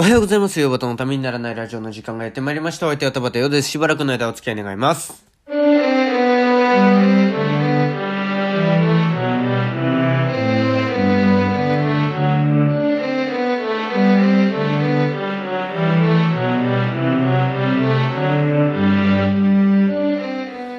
[0.00, 0.58] おはようございます。
[0.58, 2.86] よばたのためにならないラジオの時間がやってまいりました。
[2.86, 3.68] お相手は田畑ようです。
[3.68, 5.26] しばらくの間お付き合い願います。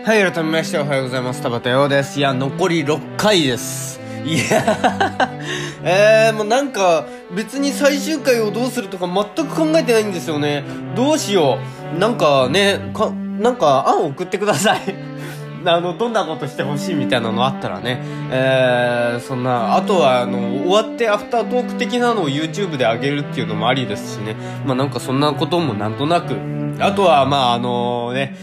[0.03, 1.43] はい、改めましておはようございます。
[1.43, 2.17] 田畑ようです。
[2.17, 4.00] いや、残り6回です。
[4.25, 5.29] いや
[5.83, 10.63] えー、もうなんか、別に最終回をどうするとか全く考えてないんですよね。
[10.95, 11.57] どうしよ
[11.95, 11.99] う。
[11.99, 14.79] なんかね、か、なんか案送ってください。
[15.65, 18.01] あの、どんなことしてほしいみたいなのあったらね、
[18.31, 24.35] えー、そんな、あとは、あの、終わってアフタートーク的なのを YouTube で上げるっていうのもありですしね。
[24.65, 26.35] まあなんかそんなこともなんとなく。
[26.79, 28.35] あとは、まああのね、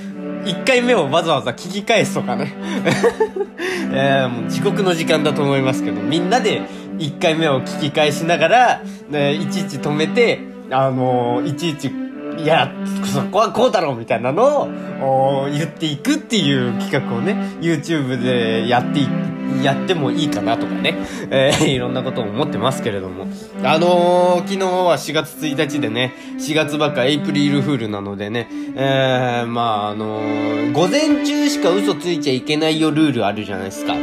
[0.48, 2.54] 1回目をわざわざ聞き返すとかね。
[3.92, 6.62] えー、もう地獄の時間だと思いますけど、みんなで
[6.98, 11.90] 1回目を聞き返しながら、ね、いちいち止めて、あのいちいち、
[12.38, 12.70] いや、
[13.04, 14.68] そこはこうだろうみたいなの
[15.00, 19.08] を言っていくっていう企画をね、YouTube でやってい
[19.62, 20.94] やってもいいかなとかね、
[21.30, 23.26] えー、 いろんなことを思ってますけれども。
[23.64, 33.94] あのー、昨日は4月1日でね、4月ばっかエイプリルフールなのでね、えー、まああのー、午前中しか嘘ついちゃいけないよルールあるじゃないですか。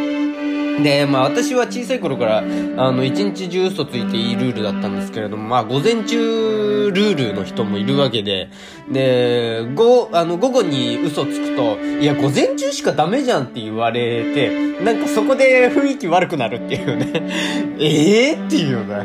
[0.83, 2.43] で、まあ私は小さい頃から、あ
[2.91, 8.49] の、一日中嘘ついていいルールだったんですけれども、まあ午前中ルールの人もいるわけで、
[8.91, 17.23] で、午、あの、午後に嘘つくと、いや、午前中しかダメじゃんって言われて、なんかそこで雰囲気悪くなるっていうね、
[17.79, 18.95] ええ、っていうね、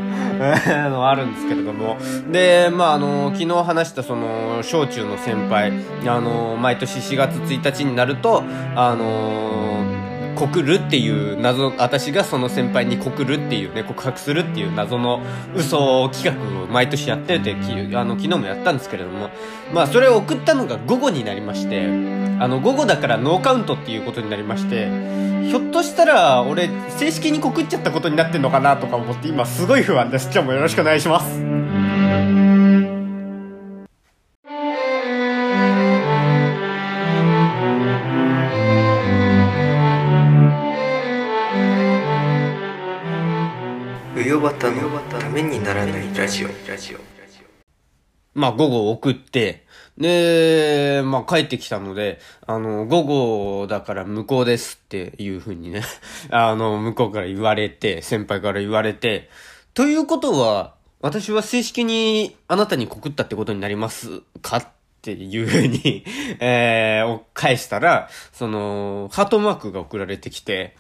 [0.41, 1.97] あ のあるんですけれども、
[2.31, 5.73] で、まああの、昨日話したその、小中の先輩、
[6.07, 8.43] あの、毎年4月1日になると、
[8.75, 9.90] あの、
[10.41, 15.21] 告るっていう謎、私がその先輩に告るっていうね、告白するっていう謎の
[15.55, 17.55] 嘘企画を毎年やってて、
[17.95, 19.29] あの、昨日もやったんですけれども、
[19.75, 24.89] まあ、それを送ったのが午後になりまして、あの、午後だからノーカウントっていうことになりまして、
[25.47, 30.31] ひょっとしたら、俺、正式に告っちゃったことになってんのかなとか思って、今すごい不安です。
[30.33, 31.70] 今日もよろしくお願いします。
[46.39, 46.99] ならないラジオ。
[48.35, 49.67] まあ午後送って、
[49.99, 55.83] で、まあ帰ってきたので、あの、午後だから向こうですっていう風にね、
[56.31, 59.29] あの、向こうから言われて、先輩から言われて、
[59.75, 64.67] ということは、私は正式にあなたに告ったってことになりますかっ
[65.03, 66.05] ていう風に、
[66.39, 70.77] えー、返したら、その、ハートマークが送られてきて、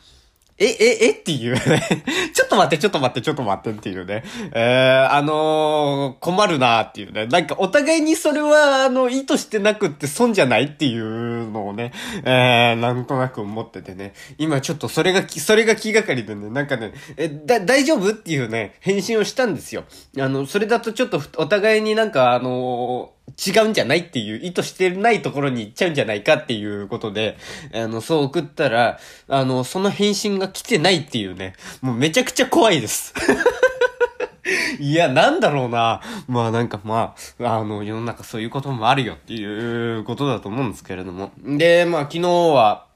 [0.60, 1.82] え、え、えっていうね。
[2.34, 4.22] ちょっと待って、ちょっと待って、ちょっと待ってっていうね。
[4.52, 7.26] えー、あのー、困るなっていうね。
[7.26, 11.92] なんかお互いにそれは、あの、意図してなくって損じゃないっていうのをね、
[12.24, 14.12] えー、なんとなく思っててね。
[14.36, 19.84] 今ちょっとそれが、それが気がかりでね、なんかね、え、だ、大丈夫っていうね、返信をしたんですよ。
[20.18, 27.36] あの、それだとちょっとお互いになんか、あのー違うんじゃないっていう、意図してないところに行っちゃうんじゃないかっていうことで、
[27.72, 28.98] あの、そう送ったら、
[29.28, 33.14] あの、その返信が来てないっていうね、もうめちゃくちゃ怖いです。
[34.78, 36.00] いや、なんだろうな。
[36.26, 41.32] まあなんかまあ、あの、世の中そういうこともあるよっていうことだと思うんですけれども。
[41.44, 42.86] で、まあ昨日は、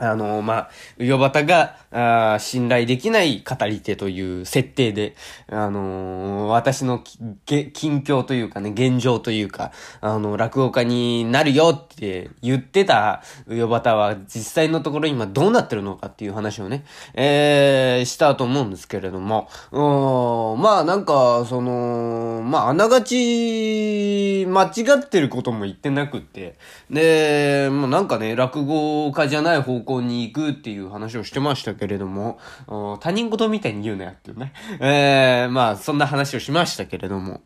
[0.00, 5.14] あの、まあ、うよばたが、あ信頼できない語り手という設定で、
[5.48, 6.98] あのー、私の
[7.46, 16.84] 近況というかね、現状というか、あの、落語家になるよって言ってたうよばたは、実際のところ今どうなってるのかっていう話をね、
[17.14, 26.56] えー、したと思うんですけれども、うん、まあなんか、その、まあ、あながち、間違ってることも言ってなくって、
[26.90, 32.38] で、もうなんかね、落語家じゃない方向に行くっていう話をしてましたけれども、
[33.00, 34.52] 他人事みたいに言うなよっていうね。
[34.80, 37.42] えー、まあ、そんな話をしましたけれども。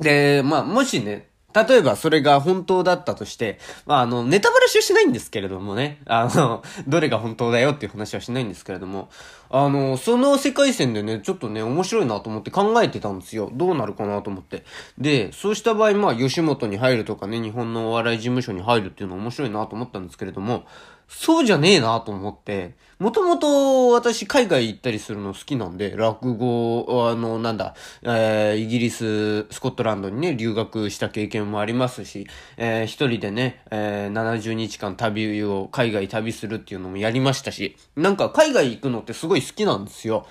[0.00, 6.00] で、まあ、もしね、例えばそれが本当だったとして、まあ、あの、ネタバラシはしないんですけれどもね。
[6.06, 9.08] あの、 どれが本当だよっていう話はしないんですけれども、
[9.50, 13.50] あの、その世界線でね、ちょっとね、面白いなと思って考えてたんですよ。
[13.52, 14.64] どうなるかなと思って。
[14.98, 20.64] で、そうした場合、まあ、吉本に入るとかね、日本のお笑い事務所に入るっていうのは面白いなと思ったんですけれども、
[21.12, 40.26] そうじゃねえなと思って、もともと私海外行ったりするの好きなんで、落語、あの、なんだ、えー、イギリス、スコットランドにね、留学した経験もありますし、えー、一人でね、えー、70日間旅を、海外旅するっていうのもやりましたし、なんか海外行くのってすごい好きなんですよ。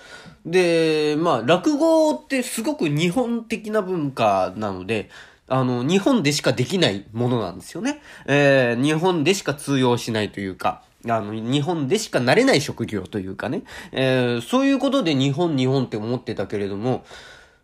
[0.46, 5.10] で、まあ、落語ってすごく日本的な文化なので、
[5.50, 8.02] あの、日本でしかできないものなんですよね。
[8.26, 13.64] えー、日本でしか通用しないというか、あの、日本でしかなれない職業というかね。
[13.92, 17.06] えー、そういうことで日本、日本って思ってたけれども、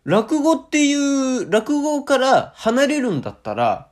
[0.04, 3.88] 落語っていう、落語から離れるんだったら、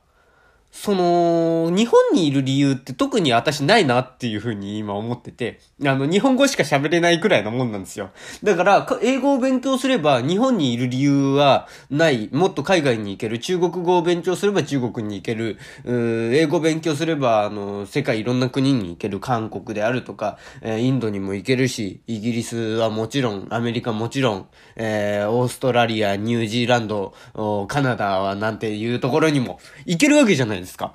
[0.77, 8.11] その、日本にいる理由って特に私ないなっていうふうに今思ってて、あの、日本語しか喋れないくらいのもんなんですよ。
[8.43, 12.29] だから、英語を勉強すれば日本にいる理由はない。
[12.33, 13.39] もっと海外に行ける。
[13.39, 15.57] 中国語を勉強すれば中国に行ける。
[15.85, 19.21] 英語を勉強すれば、あの、世界いろんな国に行ける。
[19.21, 27.13] 韓国であるとか、えーインドにも行けるし、イギリスはもちろん、アメリカもちろん、えーオーストラリア、ニュージーランド、
[27.69, 30.93] カナダはなんていうところにも行けるわけじゃないですか？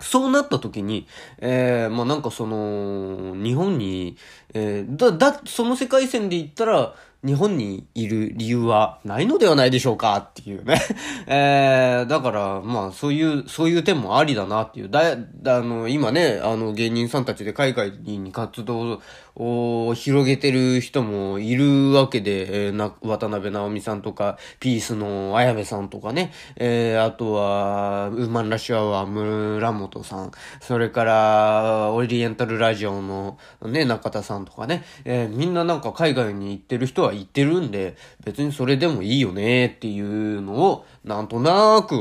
[0.00, 1.06] そうなった時に、
[1.38, 4.16] えー、まあなんかその、日本に、
[4.52, 10.80] えー、だ、だ、その世界線で言ったら、日本にいる理由はないのではないでしょうかっていうね。
[11.26, 14.90] えー、だから、まあそういう、そういう点もありだなっていう。
[14.90, 19.00] だ、あの、今ね、あの芸人さんたちで海外に活動
[19.36, 30.30] を広げてる人もいるわけで、えーな、渡辺直美さんとか、ピースの綾部さんとかね、えー、あとは、ウーマンラッシュアワー村本さん、
[30.60, 41.94] それから、オリエンタルラジオのね、中田さんとかね、えーみんななんか海外に行ってる人は行ってるんで、別にそれでもいいよねっていうのを、なんとなく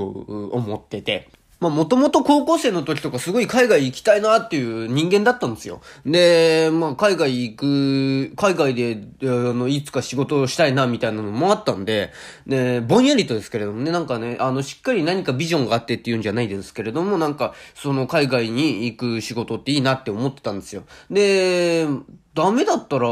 [0.53, 1.29] 思ってて。
[1.63, 5.79] まあ、もともと高校生の時とかすごい海外行きたいなっていう人間だったんですよ。
[6.05, 12.11] で、まあ、海外行く、海外で、あの、いつか仕事をしたいなみたいなのもあったんで、
[12.45, 20.83] で、ぼんやりとですけれどもね、なんかね、あの、しっかり何かビジョンがあってっていうんじゃないですけれども、なんか、その海外に行く仕事っていいなって思ってたんですよ。
[21.09, 21.87] で、
[22.35, 23.07] ダメだったら、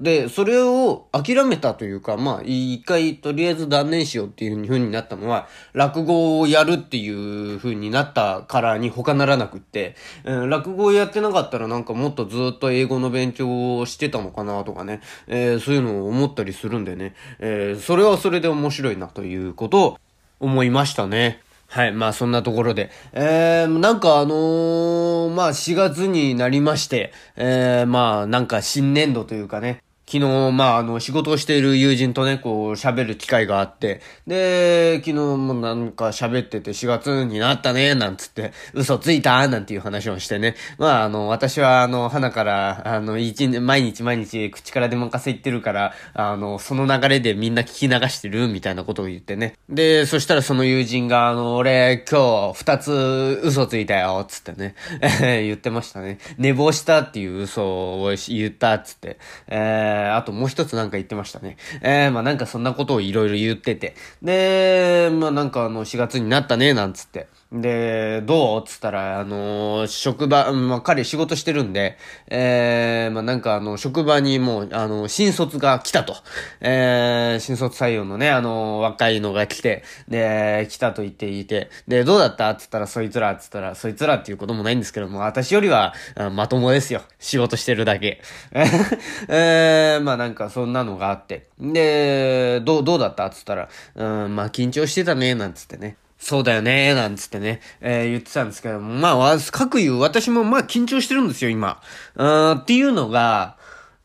[0.00, 19.98] で、それを諦めたというか、まあ、一回とりあえず断念しようっていう風になったのは、落語をやるっていう風になったからに他ならなくって、うん落語をやってなかったらなんかもっとずっと英語の勉強をしてたのかなとかね、えーそういうのを思ったりするんでね、えーそれはそれで面白いなということを
[20.40, 21.42] 思いましたね。
[21.72, 21.92] はい。
[21.92, 22.90] まあそんなところで。
[23.12, 29.82] えー、なんかあのーまあ4月になりまして、えー、まあなんか新年度というかね、
[30.12, 39.48] 昨日、まあ、あの、仕事をしている友人とね、こう、喋る機会があって、で、昨日もなんか喋ってて4月になったね、なんつって、嘘ついた？
[39.48, 40.54] なんていう話をしてね。
[40.76, 49.54] まあ、あの、私は、あの、花から、あの、一年、毎日毎日口から出まかせ言ってるから、あの、その流れでみんな聞き流してる、みたいなことを言ってね。
[49.70, 54.74] で、そしたらその友人が、あの、俺、今日、二つ嘘ついたよ、つってね、
[55.42, 56.18] 言ってましたね。
[56.36, 59.16] 寝坊したっていう嘘を言った、つって。
[59.48, 61.56] えー、あともう一つなんか言ってましたね。
[61.80, 63.94] えー、まあなんかそんなことをいろいろ言ってて。
[64.22, 67.28] で、まあなんかあの、4月になったね、なんつって。
[67.52, 68.64] で、どう？
[68.66, 76.16] つったら、あのー職場、まあ、彼仕事してるんで、えー、まあ、なんかあの、職場にもう、あの、新卒が来たと。
[76.62, 82.54] えー、新卒採用のね、あの、若いのが来て、で、来たと言っていて、で、どうだった？
[82.54, 85.92] つったら、そいつら、つったら、そいつらっていうこともないんですけども、私よりは、
[86.32, 87.02] まともですよ。
[87.18, 88.22] 仕事してるだけ。
[89.28, 91.48] えー、まあなんかそんなのがあって。
[91.60, 93.28] で、どう、どうだった？
[93.28, 95.96] つったら、うん、まあ緊張してたね、なんつってね。
[96.24, 101.82] そうだよね、なんつってね、えー言ってたんですけども、まあ、各言う、私もまあ緊張してるんですよ、今。
[102.14, 103.56] うーんっていうのが、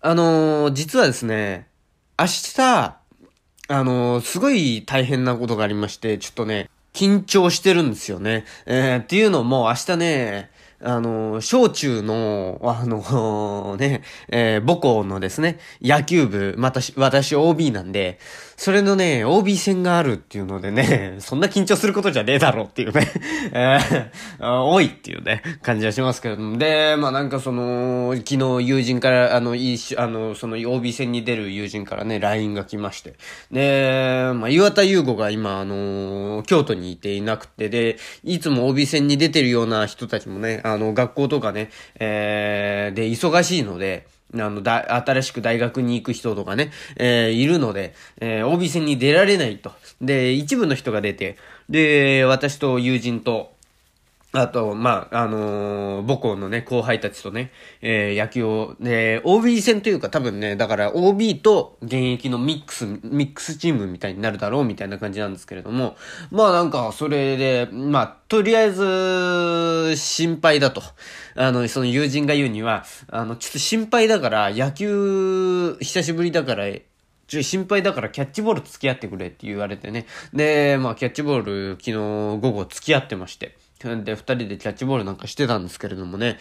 [0.02, 1.68] あのー実はですね、
[2.20, 2.60] 明日、
[3.68, 8.46] あのーすごい大変なことがありまして、ちょっとね、緊張してるんですよね。
[8.66, 10.50] えーっていうのも、明日ね、
[10.82, 18.18] あの、小中の、あの、ね、えー母校のですね、野球部、また、私 OB なんで、
[18.60, 23.08] それのね、OB 戦があるっていうのでね、 そんな緊張することじゃねえだろうっていうね、
[23.54, 33.14] えー多いっていうね、感じはしますけども、で、まあなんかその、昨日友人から、あの、いいし、あの、その OB 戦に出る友人からね、LINE が来まして、
[33.52, 49.72] で、まあ岩田優吾が今、あの、京都にいていなくて、で、いつも OB 戦に出てるような人たちもね、あの、学校とかね、えー、で、忙しいので、あの、だ、新しく大学に行く人とかね、えー、いるので、えー、OB 戦に出られないと。
[50.02, 51.38] で、一部の人が出て、
[51.70, 53.57] で、私と友人と、
[54.40, 57.52] あと、まあ、あのー母校のね、後輩たちとね、
[57.82, 65.96] えー野球を、ね、OB 戦というか多分ね、だから OB と現役のミックス、ミックスチームみたいになるだろうみたいな感じなんですけれども、
[66.30, 70.84] まあなんか、それで、まあ、とりあえず、心配だと。
[71.36, 76.66] あの、その友人が言うには、あの、ちょっと心配だから、野球、久しぶりだから、
[77.28, 80.06] ちょ、心配だからキャッチボール付き合ってくれって言われてね。
[80.32, 83.56] で、まあ、キャッチボール昨日午後付き合ってまして。
[83.80, 86.40] で、二人でキャッチボールなんかしてたんですけれどもね。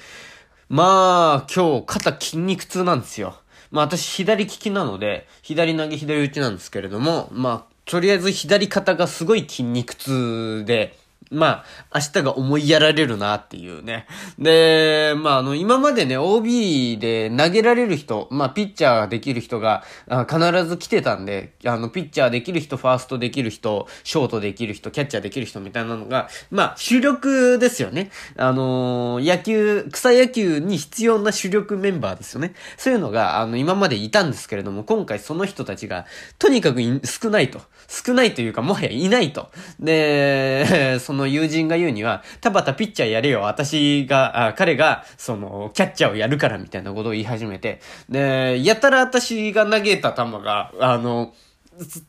[0.69, 3.41] まあ、今日肩筋肉痛なんですよ。
[3.71, 10.99] まあ私左利きなので、左投げ左打ちなんですけれども、まあ、とりあえず左肩がすごい筋肉痛で、
[11.31, 14.07] まあ、明日が思いやられるなっていうね。
[14.39, 19.85] で、まあ、あの、今までね、OB で投げられる人、まあ、ピッチャーできる人が
[20.29, 28.11] 必ず来てたんで、あの、ピッチャーできる人、ファーストできる人、ショートできる人、キャッチャーできる人みたいなのが、まあ、主力ですよね。
[28.37, 32.55] あの野球、草野球に必要な主力メンバーですよね。
[32.77, 36.07] そういうのが、あの、今までいたんですけれども、今回その人たちが、
[36.39, 37.61] とにかく少ないと。
[37.89, 39.51] 少ないというか、もはやいないと。
[39.79, 51.35] で、そのの友人が言うには、田畑ピッチャーやれよ、私が、あ彼が、その、キャッチャーをやるからみたいなことを言い始めて、で、やたら私が投げた球が、あの、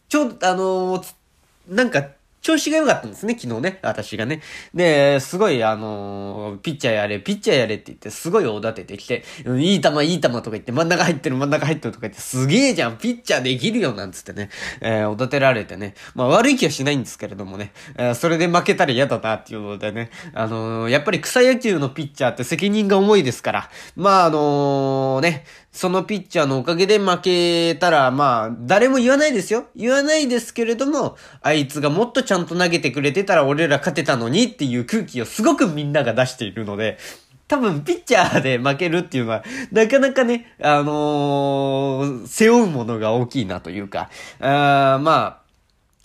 [0.10, 1.04] ちょ、あの、
[1.68, 4.42] なんか、調子が良かったんですね、昨日ね、私がね。
[4.74, 9.24] で、すごい、あのーピッチャーやれ、ピッチャーやれって言って、すごい大立ててきて、
[9.60, 14.50] いい球、いい球とか言って、真ん中入ってる、真ん中入ってるとか言って、すげえじゃん、ピッチャーできるよ、なんつってね、
[14.82, 15.94] えー、お立てられてね。
[16.16, 29.66] まあ、悪い気はしないんですけれどもね、えーそれで負けたら嫌だな、っていうのでね、あのーやっぱり草野球のピッチャーって責任が重いですから、まあ、あのね、そのピッチャーのおかげで負けたら、まあ、誰も言わないですよ。
[29.76, 36.98] 言わないですけれども、あいつがもっとちゃんと投げてくれてたら俺ら勝てたのにっていう空気をすごくみんなが出しているので、
[37.48, 44.10] 多分、ピッチャーで負けるっていうのは、なかなかね、あのー背負うものが大きいなというか、
[44.42, 45.42] あま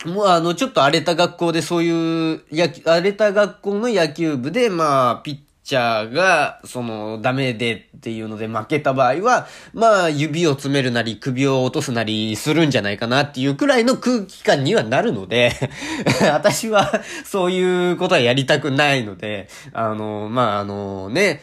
[0.05, 2.41] あ、もうあの、ちょっと荒れた学校でそういう、
[2.85, 15.53] 荒れた学校の野球部で、まあ、ピッチャーが、その、ダメでっていうので負けた場合は、まあ、指を詰めるなり、首を落とすなりするんじゃないかなっていうくらいの空気感にはなるので、
[16.31, 21.41] 私は、そういうことはやりたくないので、あの、まあ、あのね、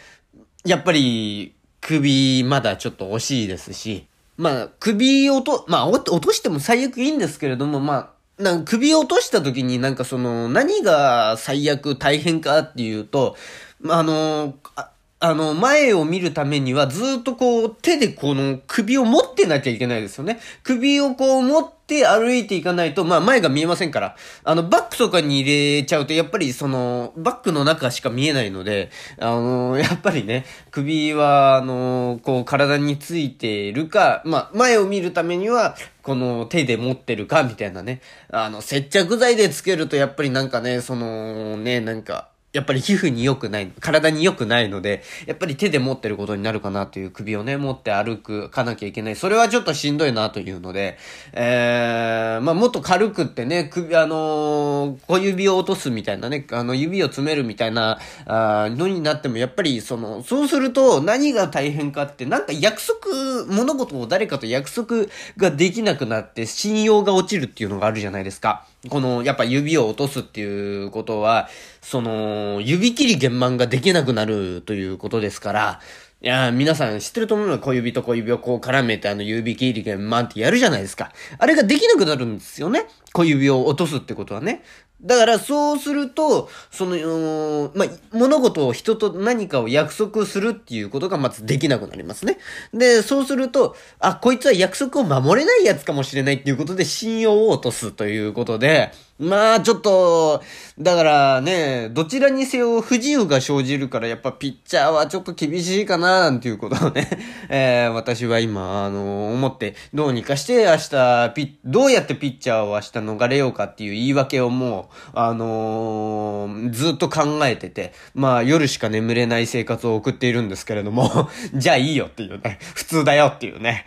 [0.64, 13.36] やっぱり、首まだちょっと惜しいですし、まあ、首を落と、まあ、落としても最悪いいんですけれども、まあ、なん首を落とした時になんかその、何が最悪大変かっていうと、
[13.80, 14.90] まあの、あ
[15.22, 20.40] あの、前を見るためにはずっとこう、手でこの首を持ってなきゃいけないですよね。
[20.62, 24.16] 首をこう持って歩いていかないと、まあ前が見えませんから。
[24.44, 38.00] あの、バックとかに入れちゃうと、やっぱりその、バックの中しか見えないので、あの、やっぱりね、首は、あの、こう、体についているか、まあ前を見るためには、この手で持ってるか、みたいなね。
[38.32, 49.16] あの、接着剤でつけると、やっぱりなんかね、その、ね、なんか、やっぱり皮膚に良くない、体に良くないので、やっぱり手で持ってることになるかなという首をね、持って歩く、かなきゃいけない。
[49.16, 50.98] それはちょっとしんどいなというので、
[51.32, 68.66] えー、まあもっと軽くってね、首、あのー小指を落とすみたいなね、あの、指を詰めるみたいな、あーのになっても、やっぱりその、そうすると何が大変かって、なんか約束、物事を誰かと約束ができなくなって、信用が落ちるっていうのがあるじゃないですか。
[68.88, 71.48] この、やっぱ指を落とすっていうことは、
[71.82, 75.80] その、指切り幻慢ができなくなるということですから、
[76.22, 81.12] いや、皆さん知ってると思うの小指と小指をこう絡めてあの指切り幻慢ってやるじゃないですか。
[81.38, 82.86] あれができなくなるんですよね。
[83.12, 84.62] 小指を落とすってことはね。
[85.02, 92.38] だから、そうすると、その、まあ、物事を人と何かを約束するっていうことがまずできなくなりますね。
[92.74, 100.42] で、そうすると、あ、こいつは約束を守れないやつかもしれないっていうことで信用を落とすということで、まあ、ちょっと、
[100.78, 107.06] だからね、どちらにせよ不自由が生じるから、やっぱピッチャーはちょっと厳しいかな、なんていうことをね、
[107.50, 123.84] えー私は今、あの、思って、どうにかして明日、ピ、どうやってピッチャーを明日逃れようかっていう言い訳をもう、あのーずっと考えてて、まあ、夜しか眠れない生活を送っているんですけれども、 じゃあいいよっていうね、 普通だよっていうね、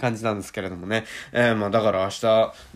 [0.00, 2.26] 感じなんですけれどもね、えーまあ、だから明日、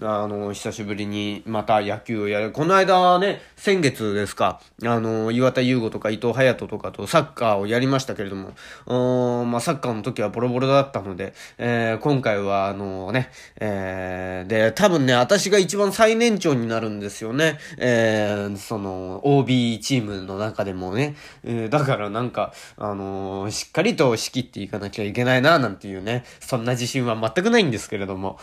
[0.03, 2.51] あの、久しぶりにまた野球をやる。
[2.51, 8.53] この間ね、先月ですか、あの、岩田優吾とか伊藤隼人とかとサッカーをやりましたけれども、
[8.87, 17.59] うーんまあ、サッカーの時はボロボロだったので、えー今回はあのね、えーで、多分ね、私が一番最年長になるんですよね。
[17.77, 21.17] えー、その、OB チームの中でもね。
[21.45, 28.39] えー、だからなんか、あのー、しっかりと仕切っていかなきゃいけないな、なんていうね、そんな自信は全くないんですけれども、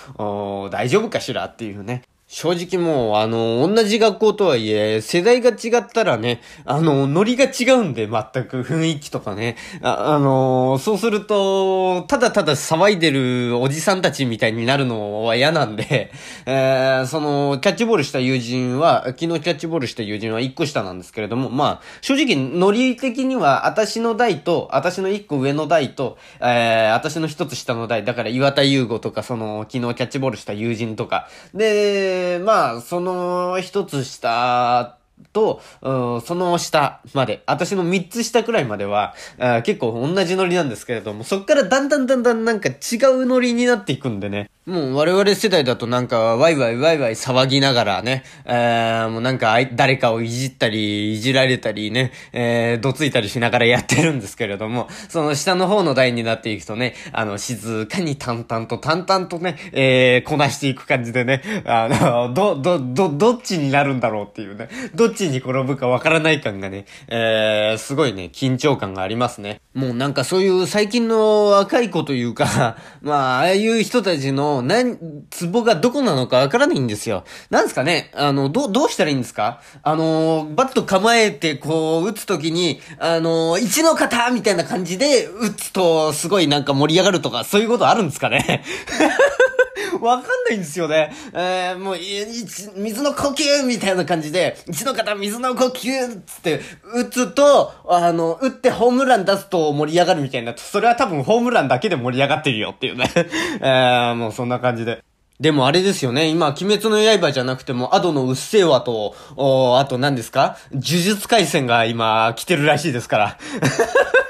[0.72, 1.46] 大丈夫かしら？
[1.46, 2.04] っていうね。
[2.36, 9.56] 正直もう、あの、同じ学校とはいえ、世代が違ったらね、あの、ノリが違うんで、全く雰囲気とかね。
[9.82, 16.12] あ、あの、そうすると、ただただ騒いでるおじさんたちみたいになるのは嫌なんで、
[16.46, 34.98] えー、その、キャッチボールした友人は、昨日キャッチボールした友人は1個下なんですけれども、まあ、正直、ノリ的には、私の代と、私の1個上の代と、えー、私の1つ下の代、だから岩田優吾とか、その、昨日キャッチボールした友人とか、で、で、まあ、その一つ下
[35.32, 44.50] と、うん、その下まで、私の三つ下くらいまでは、あ結構同じノリなんですけれども、そっからだんだんだんだんなんか違うノリになっていくんでね。
[44.66, 69.62] もう我々世代だとなんかワイワイワイワイ騒ぎながらね、えー、もうなんか誰かをいじったり、いじられたりね、えー、どついたりしながらやってるんですけれども、その下の方の台になっていくとね、あの、静かに淡々と淡々とね、えー、こなしていく感じでね、あの、ど、ど、ど、どっちになるんだろうっていうね、どっちに転ぶかわからない感がね、えー、すごいね、緊張感がありますね。
[69.76, 74.98] もうなんかそういう最近の若い子というか、 まあ、ああいう人たちの、何、
[75.30, 77.24] ツボがどこなのかわからないんですよ。
[77.50, 78.12] なんですかね？
[78.16, 79.62] あの、ど、どうしたらいいんですか？
[79.84, 88.64] あの、バット構えてこう、打つときに、あの、一の方みたいな感じで打つと、すごいなんか盛り上がるとか、そういうことあるんですかね？
[90.02, 91.14] わかんないんですよね。
[91.34, 96.62] えー、もう、水の呼吸みたいな感じで、一の方水の呼吸つって、
[96.94, 103.12] 打つと、あの、打ってホームラン出すと盛り上がるみたいな、それは多分ホームランだけで盛り上がってるよっていうね。
[103.62, 105.04] えー、もうそんな感じで。
[105.38, 106.28] でもあれですよね。
[106.28, 110.58] 今、鬼滅の刃じゃなくても、アドのうっせぇわと、おあと何ですか？
[110.72, 113.38] 呪術回戦が今来てるらしいですから。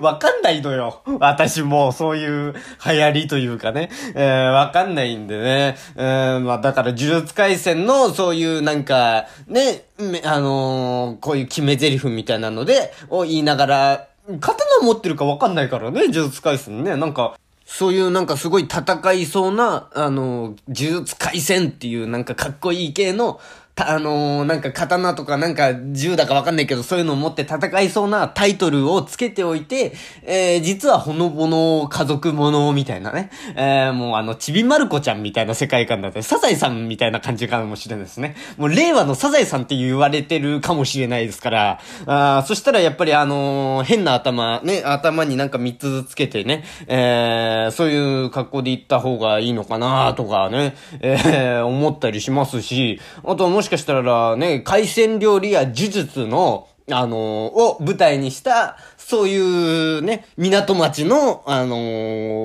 [0.00, 1.02] わかんないのよ。
[1.18, 2.54] 私もそういう
[2.86, 3.90] 流行りというかね。
[4.14, 5.76] えー、わかんないんでね。
[5.96, 9.84] えー、まあだから呪術回戦のそういうなんか、ね、
[10.24, 14.06] あのー、こういう決め台詞みたいなので、を言いながら、
[14.40, 16.96] 刀持ってるかわかんないからね、呪術回戦ね。
[16.96, 23.40] なんか、そういうなんかすごい戦いそうな、あの、呪術回戦っていうなんかかっこいい系の
[23.88, 33.30] あのー、なんか刀とかなんか銃だかわかんないけど、そういうのを持って戦いそうなタイトルをつけておいて、えー、実はほのぼの家族ものみたいなね。
[33.56, 38.36] えー、もうあの、ちびまる子ちゃんみたいな世界観だって、サザエさんみたいな感じかもしれないですね。
[38.56, 58.76] もう令和のサザエさんって言われてるかもしれないですから、あそしたらやっぱりあのー、変な頭、ね、頭になんか3つずつけてね、えー、そういう格好で行った方がいいのかなとかね、えー、思ったりしますし、あともししかしたらね、海鮮料理や呪術の、あのー、を舞台にした、
[59.10, 61.76] そういうね、港町の、あの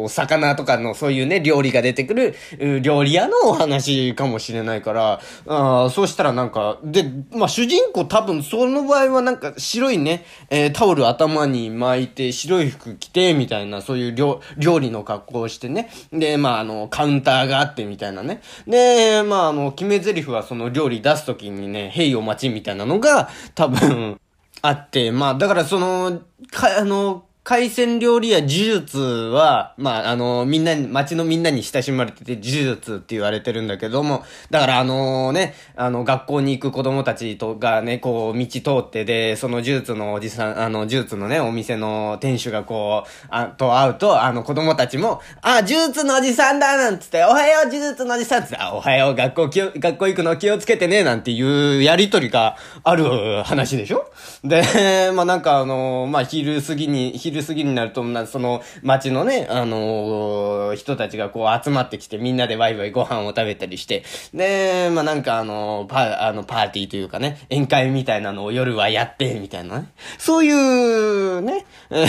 [0.05, 2.35] ー、魚とかのそういうね、料理が出てくる、
[2.81, 14.39] 料理屋のお話かもしれないから、あそうしたらなんか、で、まあ、主人公多分その場合はなんか白いね、えー、タオル頭に巻いて白い服着て、みたいな、そういう料
[14.79, 15.91] 理の格好をしてね。
[16.11, 18.41] で、まあ、あの、カウンターがあってみたいなね。
[18.65, 24.19] で、まあ、あの、決め台詞はその料理出すときにね、へいお待ちみたいなのが、多分、
[24.67, 54.09] あって、まあ、だからその、か、あの、海鮮料理や呪術は、まあ、あの、みんなに、街のみんなに親しまれてて、呪術って言われてるんだけども、だからあのね、あの、学校に行く子供たちとがね、こう、道通ってで、その呪術のおじさん、あの、呪術のね、お店の店主がこう、あ、と会うと、あの、子供たちも、あ、呪術のおじさんだなんつって、おはよう、呪術のおじさんつって、あ、おはよう、学校気を、学校行くの気をつけてね、なんていうやりとりがある話でしょ？
[54.43, 69.89] で、まあ、なんかあの、まあ、昼過ぎに、昼昼過ぎになると、その街のね、あのー、人たちがこう集まってきてみんなでワイワイご飯を食べたりして、で、まあなんかあの、パ、あの、パーティーというかね、宴会みたいなのを夜はやって、みたいなね。
[70.17, 71.65] そういう、ね、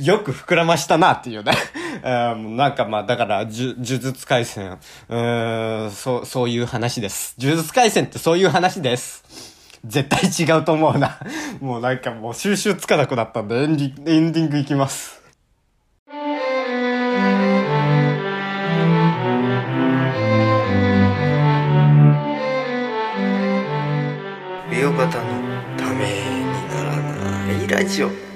[0.00, 1.52] よく膨らましたなっていうね。
[2.02, 2.34] な
[2.70, 7.36] んかまあ、だから、呪術回戦、うん、そう、そういう話です。
[7.38, 9.51] 呪術回戦ってそういう話です。
[9.84, 11.18] 絶対違うと思うな。
[11.60, 15.20] もうなんかもう収集つかなくなったんでエンディエンディングいきます。
[24.70, 25.24] 美容型の
[25.76, 28.31] ためにならないラジオ。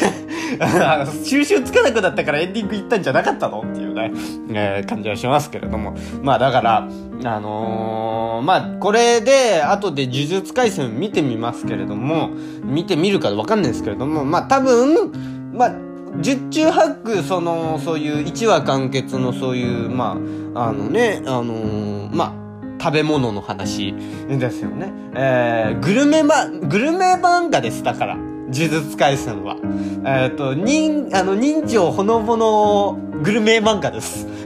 [1.25, 4.13] 収集つかなくなったからエンディング行ったんじゃなかったのっていうね、
[4.53, 5.95] えー感じはしますけれども。
[6.23, 6.89] まあだから、
[7.25, 12.31] あのーまあこれで、後で呪術廻戦見てみますけれども、
[12.65, 15.13] 見てみるかわかんないですけれども、まあ多分、
[15.53, 15.73] まあ、
[16.21, 20.17] 十中八九、その、そういう一話完結のそういう、ま
[20.55, 22.33] あ、あのね、あのーま
[22.79, 23.95] あ、食べ物の話
[24.29, 24.93] ですよね。
[25.15, 28.28] えー、グルメま、グルメ漫画です、だから。
[28.51, 29.57] 呪術廻戦は。
[30.05, 34.27] えっ、と、人、あの、人情ほのぼのグルメ漫画です。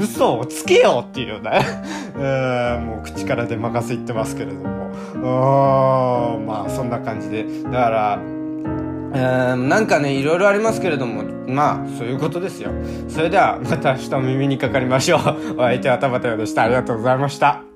[0.00, 1.60] 嘘をつけようっていうね。
[2.16, 4.90] えー、もう口から出任せ言ってますけれども。
[5.14, 7.44] うーまあ、そんな感じで。
[7.64, 8.18] だから、
[9.12, 12.70] えー、なんかね、いろいろありますけれども、まあ、そういうことですよ。
[13.08, 15.20] それでは、また明日耳にかかりましょう。
[15.58, 16.62] お相手は田畑でした。
[16.62, 17.69] ありがとうございました。